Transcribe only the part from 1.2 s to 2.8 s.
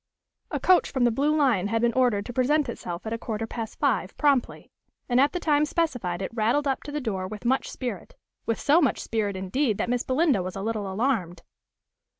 Lion had been ordered to present